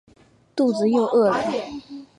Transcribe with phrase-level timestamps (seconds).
[0.55, 1.39] 肚子又饿了